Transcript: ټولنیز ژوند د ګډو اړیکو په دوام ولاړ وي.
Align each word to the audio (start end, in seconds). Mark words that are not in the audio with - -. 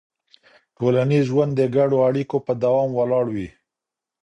ټولنیز 0.77 1.23
ژوند 1.31 1.51
د 1.55 1.61
ګډو 1.75 1.97
اړیکو 2.09 2.37
په 2.45 2.53
دوام 2.63 2.89
ولاړ 2.99 3.25
وي. 3.35 3.47